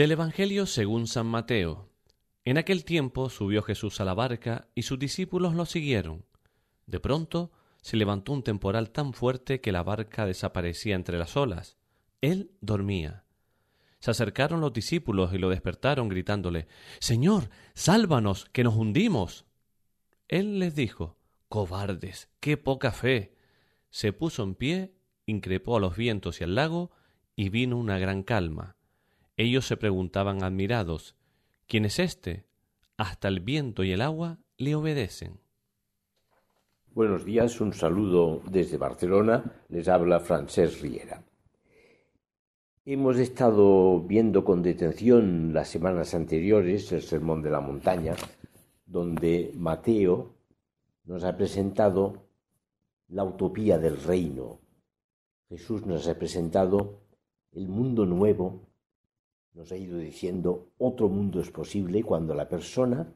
[0.00, 1.90] Del Evangelio según San Mateo.
[2.46, 6.24] En aquel tiempo subió Jesús a la barca y sus discípulos lo siguieron.
[6.86, 11.76] De pronto se levantó un temporal tan fuerte que la barca desaparecía entre las olas.
[12.22, 13.24] Él dormía.
[13.98, 16.66] Se acercaron los discípulos y lo despertaron gritándole
[16.98, 19.44] Señor, sálvanos, que nos hundimos.
[20.28, 21.18] Él les dijo
[21.50, 23.36] Cobardes, qué poca fe.
[23.90, 24.94] Se puso en pie,
[25.26, 26.90] increpó a los vientos y al lago,
[27.36, 28.78] y vino una gran calma.
[29.40, 31.16] Ellos se preguntaban admirados
[31.66, 32.44] ¿Quién es éste?
[32.98, 35.40] Hasta el viento y el agua le obedecen.
[36.92, 39.64] Buenos días, un saludo desde Barcelona.
[39.70, 41.24] Les habla Francesc Riera.
[42.84, 48.16] Hemos estado viendo con detención las semanas anteriores el Sermón de la Montaña,
[48.84, 50.34] donde Mateo
[51.04, 52.26] nos ha presentado
[53.08, 54.60] la utopía del reino.
[55.48, 57.00] Jesús nos ha presentado
[57.52, 58.69] el mundo nuevo
[59.54, 63.12] nos ha ido diciendo otro mundo es posible cuando la persona,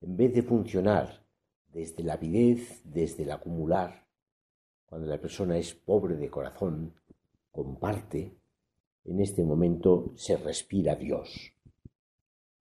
[0.00, 1.24] en vez de funcionar
[1.72, 4.06] desde la avidez, desde el acumular,
[4.86, 6.94] cuando la persona es pobre de corazón,
[7.50, 8.34] comparte,
[9.04, 11.52] en este momento se respira Dios.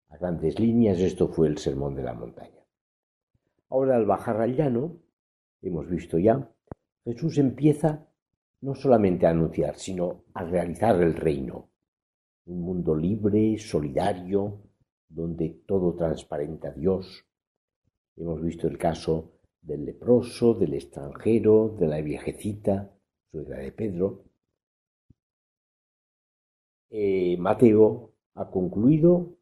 [0.09, 2.65] A grandes líneas esto fue el sermón de la montaña.
[3.69, 4.97] Ahora al bajar al llano,
[5.61, 6.49] hemos visto ya,
[7.03, 8.05] Jesús empieza
[8.61, 11.69] no solamente a anunciar, sino a realizar el reino
[12.47, 14.61] un mundo libre, solidario,
[15.09, 17.25] donde todo transparenta a Dios.
[18.15, 22.91] Hemos visto el caso del leproso, del extranjero, de la viejecita,
[23.31, 24.23] suegra de Pedro.
[26.89, 29.37] Eh, Mateo ha concluido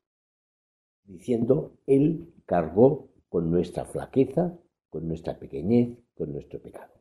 [1.04, 4.58] diciendo, Él cargó con nuestra flaqueza,
[4.90, 6.94] con nuestra pequeñez, con nuestro pecado.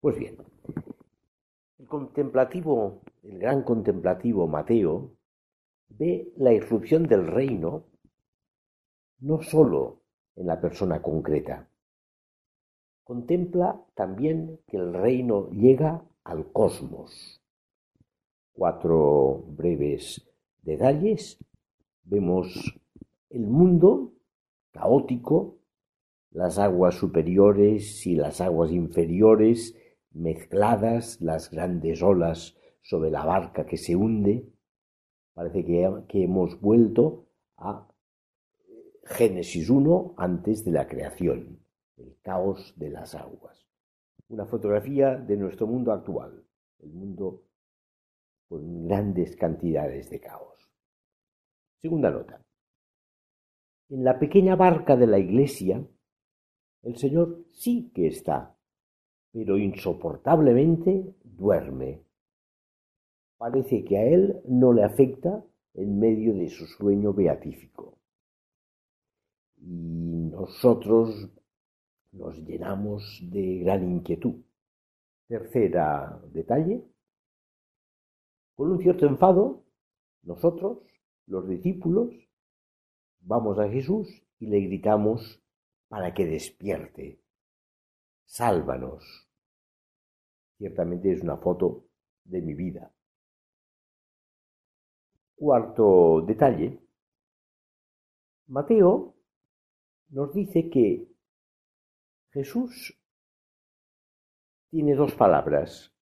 [0.00, 0.36] Pues bien,
[1.78, 5.16] el contemplativo, el gran contemplativo Mateo,
[5.98, 7.84] ve la irrupción del reino
[9.20, 10.02] no sólo
[10.36, 11.68] en la persona concreta,
[13.04, 17.40] contempla también que el reino llega al cosmos.
[18.52, 20.28] Cuatro breves
[20.62, 21.38] detalles.
[22.04, 22.80] Vemos
[23.30, 24.12] el mundo
[24.72, 25.58] caótico,
[26.30, 29.76] las aguas superiores y las aguas inferiores
[30.12, 34.51] mezcladas, las grandes olas sobre la barca que se hunde,
[35.34, 37.88] Parece que, hemos vuelto a
[39.04, 41.58] Génesis 1 antes de la creación,
[41.96, 43.66] el caos de las aguas.
[44.28, 46.44] Una fotografía de nuestro mundo actual,
[46.80, 47.44] el mundo
[48.48, 50.70] con grandes cantidades de caos.
[51.78, 52.44] Segunda nota.
[53.88, 55.86] En la pequeña barca de la iglesia,
[56.82, 58.56] el Señor sí que está,
[59.32, 62.04] pero insoportablemente duerme
[63.42, 65.44] parece que a él no le afecta
[65.74, 67.98] en medio de su sueño beatífico.
[69.56, 71.28] Y nosotros
[72.12, 74.44] nos llenamos de gran inquietud.
[75.26, 76.84] Tercera detalle,
[78.54, 79.64] con un cierto enfado,
[80.22, 80.78] nosotros,
[81.26, 82.14] los discípulos,
[83.22, 84.06] vamos a Jesús
[84.38, 85.42] y le gritamos
[85.88, 87.20] para que despierte.
[88.24, 89.02] Sálvanos.
[90.58, 91.86] Ciertamente es una foto
[92.22, 92.92] de mi vida.
[95.42, 96.78] Cuarto detalle.
[98.46, 99.16] Mateo
[100.10, 101.08] nos dice que
[102.30, 102.96] Jesús
[104.70, 105.92] tiene dos palabras.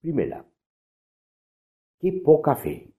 [0.00, 0.48] Primera,
[1.98, 2.94] qué poca fe.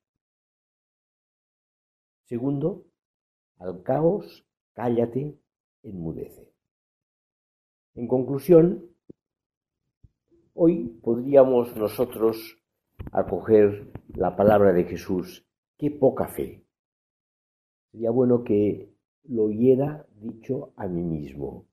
[2.26, 2.88] Segundo,
[3.58, 5.40] al caos, cállate,
[5.82, 6.54] enmudece.
[7.94, 8.92] En conclusión,
[10.54, 12.61] Hoy podríamos nosotros
[13.12, 15.46] acoger la palabra de Jesús,
[15.78, 16.66] qué poca fe.
[17.92, 18.94] Sería bueno que
[19.24, 21.68] lo oyera dicho a mí mismo.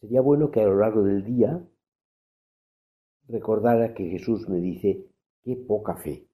[0.00, 1.66] Sería bueno que a lo largo del día
[3.28, 5.06] recordara que Jesús me dice,
[5.42, 6.28] qué poca fe.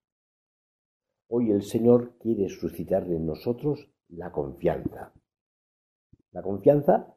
[1.28, 5.12] Hoy el Señor quiere suscitar en nosotros la confianza.
[6.32, 7.16] La confianza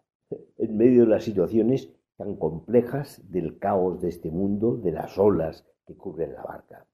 [0.58, 5.66] en medio de las situaciones tan complejas del caos de este mundo, de las olas
[5.86, 6.88] que cubren la barca.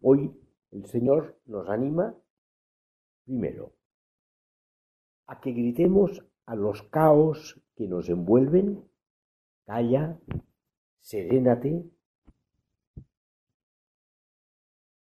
[0.00, 0.32] Hoy
[0.70, 2.14] el Señor nos anima,
[3.24, 3.74] primero,
[5.26, 8.82] a que gritemos a los caos que nos envuelven,
[9.64, 10.18] calla,
[11.00, 11.84] serénate.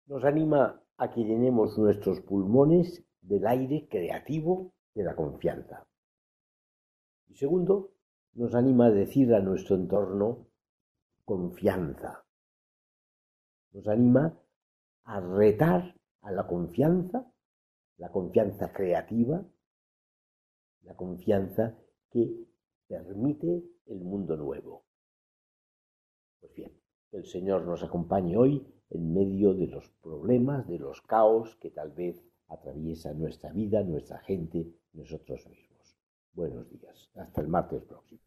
[0.06, 5.86] Nos anima a que llenemos nuestros pulmones del aire creativo de la confianza.
[7.28, 7.92] Y segundo,
[8.34, 10.46] nos anima a decir a nuestro entorno
[11.24, 12.24] confianza.
[13.72, 14.38] Nos anima
[15.04, 17.32] a retar a la confianza,
[17.98, 19.44] la confianza creativa,
[20.82, 21.78] la confianza
[22.10, 22.46] que
[22.86, 24.84] permite el mundo nuevo.
[26.40, 26.72] Pues bien,
[27.10, 31.70] que el Señor nos acompañe hoy en medio de los problemas, de los caos que
[31.70, 35.69] tal vez atraviesa nuestra vida, nuestra gente, nosotros mismos.
[36.32, 37.10] Buenos días.
[37.16, 38.20] Hasta el martes próximo.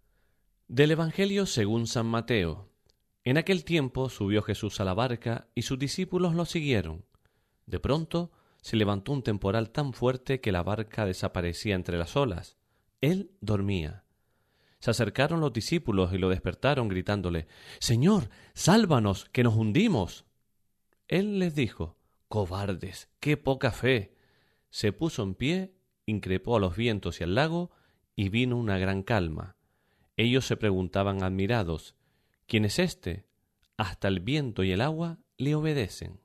[0.67, 2.69] Del Evangelio según San Mateo.
[3.23, 7.05] En aquel tiempo subió Jesús a la barca y sus discípulos lo siguieron.
[7.65, 12.57] De pronto se levantó un temporal tan fuerte que la barca desaparecía entre las olas.
[13.01, 14.03] Él dormía.
[14.79, 17.47] Se acercaron los discípulos y lo despertaron gritándole
[17.79, 20.25] Señor, sálvanos, que nos hundimos.
[21.07, 21.97] Él les dijo
[22.27, 24.17] Cobardes, qué poca fe.
[24.69, 25.73] Se puso en pie,
[26.05, 27.71] increpó a los vientos y al lago,
[28.15, 29.55] y vino una gran calma.
[30.17, 31.95] Ellos se preguntaban admirados
[32.47, 33.25] ¿Quién es éste?
[33.77, 36.19] Hasta el viento y el agua le obedecen.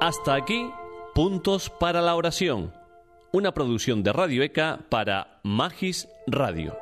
[0.00, 0.70] Hasta aquí,
[1.14, 2.72] puntos para la oración.
[3.32, 6.81] Una producción de Radio ECA para Magis Radio.